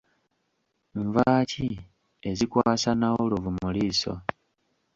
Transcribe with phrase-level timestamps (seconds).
[1.05, 1.69] Nva ki
[2.29, 4.13] ezikwasa Nnawolowu mu liiso?